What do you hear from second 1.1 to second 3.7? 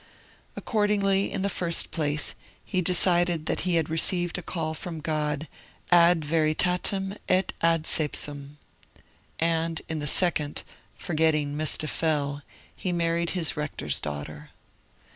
in the first place, he decided that